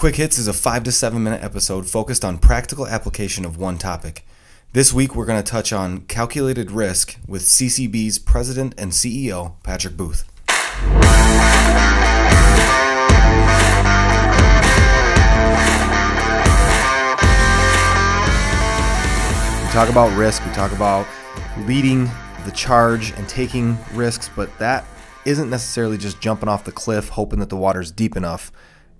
[0.00, 3.76] Quick Hits is a five to seven minute episode focused on practical application of one
[3.76, 4.24] topic.
[4.72, 9.98] This week, we're going to touch on calculated risk with CCB's president and CEO, Patrick
[9.98, 10.24] Booth.
[19.66, 21.06] We talk about risk, we talk about
[21.66, 22.06] leading
[22.46, 24.86] the charge and taking risks, but that
[25.26, 28.50] isn't necessarily just jumping off the cliff hoping that the water's deep enough.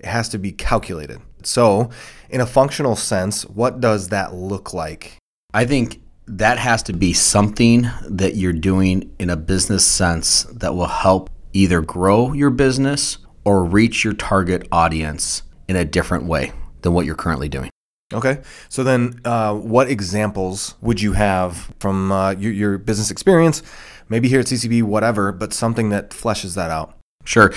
[0.01, 1.21] It has to be calculated.
[1.43, 1.91] So,
[2.31, 5.17] in a functional sense, what does that look like?
[5.53, 10.75] I think that has to be something that you're doing in a business sense that
[10.75, 16.53] will help either grow your business or reach your target audience in a different way
[16.83, 17.71] than what you're currently doing.
[18.13, 18.41] Okay.
[18.69, 23.63] So then, uh, what examples would you have from uh, your, your business experience,
[24.09, 27.00] maybe here at CCB, whatever, but something that fleshes that out?
[27.31, 27.53] Sure.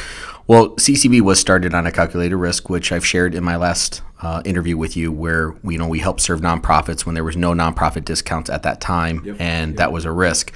[0.45, 4.43] Well, CCB was started on a calculated risk, which I've shared in my last uh,
[4.45, 8.05] interview with you, where you know we helped serve nonprofits when there was no nonprofit
[8.05, 9.37] discounts at that time, yep.
[9.39, 9.77] and yep.
[9.77, 10.53] that was a risk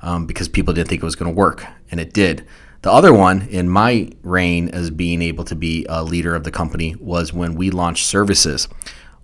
[0.00, 2.46] um, because people didn't think it was going to work, and it did.
[2.80, 6.50] The other one in my reign as being able to be a leader of the
[6.50, 8.68] company was when we launched services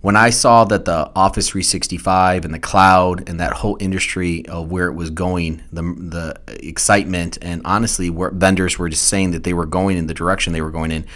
[0.03, 4.70] when I saw that the Office 365 and the cloud and that whole industry of
[4.70, 9.44] where it was going, the the excitement and honestly, where vendors were just saying that
[9.44, 11.06] they were going in the direction they were going in,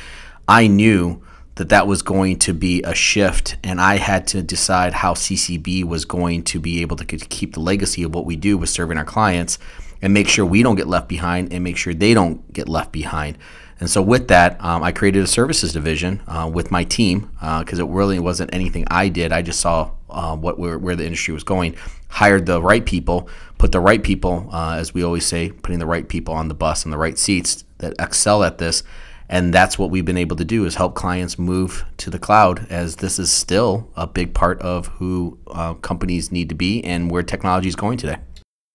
[0.49, 1.21] I knew
[1.57, 5.85] that that was going to be a shift, and I had to decide how CCB
[5.85, 8.99] was going to be able to keep the legacy of what we do with serving
[8.99, 9.59] our clients
[10.01, 12.93] and make sure we don't get left behind and make sure they don't get left
[12.93, 13.37] behind.
[13.79, 17.79] And so with that, um, I created a services division uh, with my team because
[17.79, 19.33] uh, it really wasn't anything I did.
[19.33, 21.77] I just saw uh, what where, where, the industry was going,
[22.09, 25.87] hired the right people, put the right people, uh, as we always say, putting the
[25.87, 28.83] right people on the bus and the right seats that excel at this.
[29.29, 32.67] And that's what we've been able to do is help clients move to the cloud
[32.71, 37.11] as this is still a big part of who uh, companies need to be and
[37.11, 38.19] where technology is going today.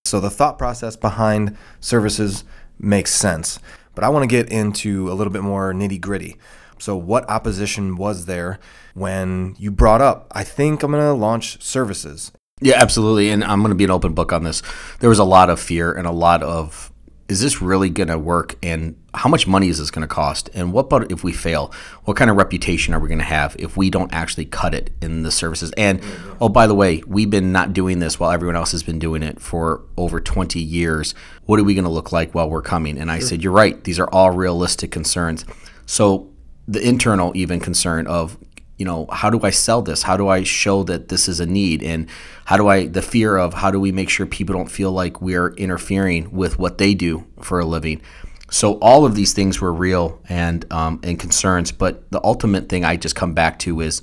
[0.06, 2.44] So the thought process behind services
[2.78, 3.60] makes sense.
[3.96, 6.38] But I want to get into a little bit more nitty gritty.
[6.80, 8.60] So, what opposition was there
[8.94, 12.32] when you brought up, I think I'm going to launch services?
[12.60, 13.30] Yeah, absolutely.
[13.30, 14.62] And I'm going to be an open book on this.
[15.00, 16.92] There was a lot of fear and a lot of
[17.32, 20.50] is this really going to work and how much money is this going to cost?
[20.54, 21.74] And what about if we fail?
[22.04, 24.90] What kind of reputation are we going to have if we don't actually cut it
[25.02, 25.72] in the services?
[25.78, 26.02] And
[26.42, 29.24] oh by the way we've been not doing this while everyone else has been doing
[29.24, 31.16] it for over 20 years.
[31.46, 32.98] What are we going to look like while we're coming?
[32.98, 33.30] And i sure.
[33.30, 33.82] said you're right.
[33.82, 35.46] These are all realistic concerns.
[35.86, 36.30] So
[36.68, 38.38] the internal even concern of
[38.82, 40.02] you know, how do I sell this?
[40.02, 41.84] How do I show that this is a need?
[41.84, 42.10] And
[42.46, 45.22] how do I, the fear of how do we make sure people don't feel like
[45.22, 48.02] we're interfering with what they do for a living?
[48.50, 52.84] So all of these things were real and um, and concerns, but the ultimate thing
[52.84, 54.02] I just come back to is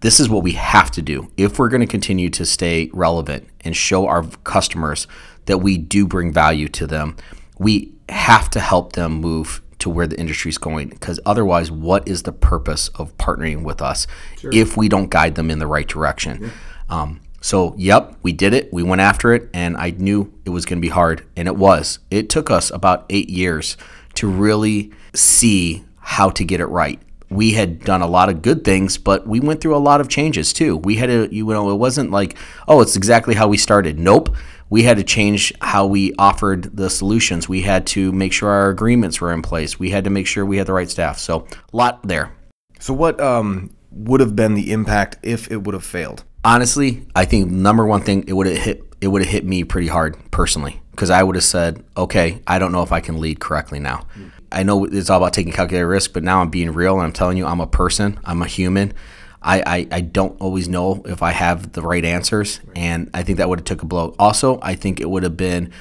[0.00, 3.48] this is what we have to do if we're going to continue to stay relevant
[3.62, 5.06] and show our customers
[5.46, 7.16] that we do bring value to them.
[7.58, 12.06] We have to help them move to where the industry is going because otherwise what
[12.06, 14.06] is the purpose of partnering with us
[14.38, 14.50] sure.
[14.52, 16.50] if we don't guide them in the right direction yeah.
[16.88, 20.64] um, so yep we did it we went after it and i knew it was
[20.64, 23.76] going to be hard and it was it took us about eight years
[24.14, 27.00] to really see how to get it right
[27.30, 30.08] we had done a lot of good things, but we went through a lot of
[30.08, 30.78] changes too.
[30.78, 33.98] We had a, you know, it wasn't like, oh, it's exactly how we started.
[33.98, 34.34] Nope
[34.70, 37.48] we had to change how we offered the solutions.
[37.48, 39.78] We had to make sure our agreements were in place.
[39.78, 41.18] We had to make sure we had the right staff.
[41.18, 42.32] So, a lot there.
[42.78, 46.24] So, what um, would have been the impact if it would have failed?
[46.44, 49.64] Honestly, I think number one thing it would have hit it would have hit me
[49.64, 53.20] pretty hard personally because I would have said, okay, I don't know if I can
[53.20, 54.06] lead correctly now.
[54.18, 54.32] Mm.
[54.50, 57.12] I know it's all about taking calculated risk, but now I'm being real and I'm
[57.12, 58.92] telling you, I'm a person, I'm a human.
[59.40, 63.38] I, I, I, don't always know if I have the right answers, and I think
[63.38, 64.14] that would have took a blow.
[64.18, 65.72] Also, I think it would have been,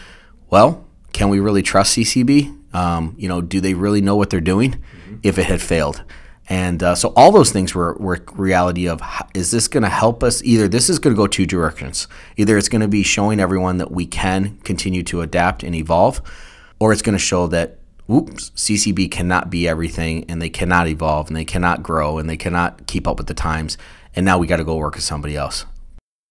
[0.50, 2.75] well, can we really trust CCB?
[2.75, 4.73] Um, you know, do they really know what they're doing?
[4.73, 5.16] Mm-hmm.
[5.23, 6.03] If it had failed,
[6.50, 9.01] and uh, so all those things were, were reality of
[9.33, 10.42] is this going to help us?
[10.44, 12.07] Either this is going to go two directions.
[12.38, 16.21] Either it's going to be showing everyone that we can continue to adapt and evolve,
[16.80, 17.76] or it's going to show that
[18.07, 22.38] whoops, CCB cannot be everything and they cannot evolve and they cannot grow and they
[22.38, 23.77] cannot keep up with the times.
[24.15, 25.65] And now we got to go work with somebody else.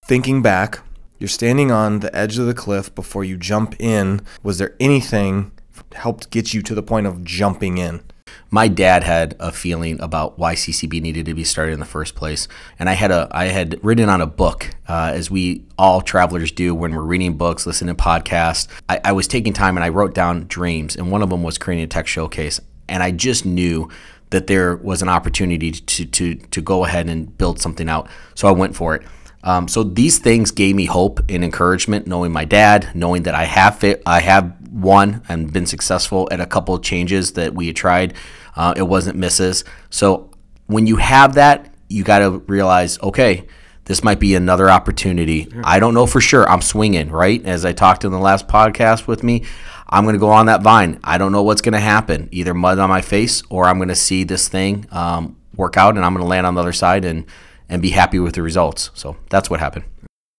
[0.06, 0.80] Thinking back,
[1.18, 4.20] you're standing on the edge of the cliff before you jump in.
[4.42, 5.52] Was there anything
[5.94, 8.02] helped get you to the point of jumping in?
[8.50, 12.14] My dad had a feeling about why CCB needed to be started in the first
[12.14, 12.48] place,
[12.78, 16.50] and I had a I had written on a book, uh, as we all travelers
[16.52, 18.68] do when we're reading books, listening to podcasts.
[18.88, 21.58] I, I was taking time and I wrote down dreams, and one of them was
[21.58, 23.90] creating a tech showcase, and I just knew
[24.30, 28.08] that there was an opportunity to to to go ahead and build something out.
[28.34, 29.02] So I went for it.
[29.46, 33.44] Um, so these things gave me hope and encouragement, knowing my dad, knowing that I
[33.44, 37.68] have fit, I have won and been successful at a couple of changes that we
[37.68, 38.14] had tried.
[38.56, 39.62] Uh, it wasn't misses.
[39.88, 40.30] So
[40.66, 43.46] when you have that, you got to realize, okay,
[43.84, 45.48] this might be another opportunity.
[45.62, 46.50] I don't know for sure.
[46.50, 47.44] I'm swinging, right?
[47.46, 49.44] As I talked in the last podcast with me,
[49.88, 50.98] I'm going to go on that vine.
[51.04, 52.28] I don't know what's going to happen.
[52.32, 55.94] Either mud on my face or I'm going to see this thing um, work out
[55.94, 57.26] and I'm going to land on the other side and,
[57.68, 58.90] and be happy with the results.
[58.94, 59.84] So that's what happened.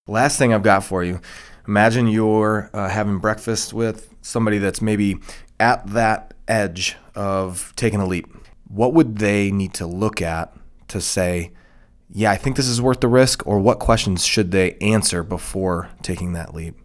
[0.07, 1.19] Last thing I've got for you
[1.67, 5.17] imagine you're uh, having breakfast with somebody that's maybe
[5.59, 8.27] at that edge of taking a leap.
[8.67, 10.55] What would they need to look at
[10.89, 11.51] to say,
[12.09, 15.89] yeah, I think this is worth the risk, or what questions should they answer before
[16.01, 16.75] taking that leap?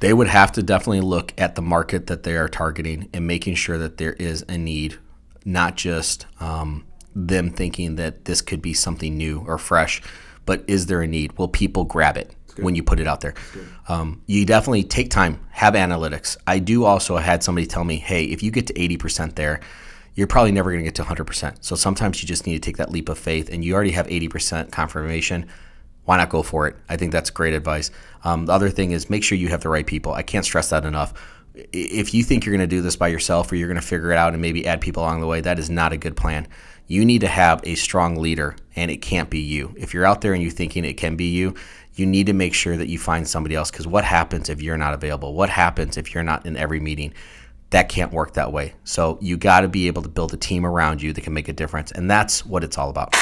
[0.00, 3.54] They would have to definitely look at the market that they are targeting and making
[3.54, 4.98] sure that there is a need,
[5.44, 6.86] not just um,
[7.26, 10.02] them thinking that this could be something new or fresh,
[10.46, 11.36] but is there a need?
[11.38, 12.34] Will people grab it?
[12.62, 13.34] when you put it out there.
[13.88, 16.36] Um, you definitely take time, have analytics.
[16.46, 19.60] I do also had somebody tell me, hey, if you get to 80% there,
[20.14, 21.58] you're probably never going to get to 100%.
[21.60, 24.06] So sometimes you just need to take that leap of faith, and you already have
[24.08, 25.46] 80% confirmation.
[26.04, 26.76] Why not go for it?
[26.88, 27.90] I think that's great advice.
[28.24, 30.12] Um, the other thing is make sure you have the right people.
[30.12, 31.14] I can't stress that enough.
[31.54, 34.12] If you think you're going to do this by yourself or you're going to figure
[34.12, 36.48] it out and maybe add people along the way, that is not a good plan.
[36.88, 39.74] You need to have a strong leader, and it can't be you.
[39.76, 41.54] If you're out there and you're thinking it can be you,
[41.94, 44.78] you need to make sure that you find somebody else because what happens if you're
[44.78, 45.34] not available?
[45.34, 47.12] What happens if you're not in every meeting?
[47.70, 48.74] that can't work that way.
[48.84, 51.48] So you got to be able to build a team around you that can make
[51.48, 51.92] a difference.
[51.92, 53.14] And that's what it's all about.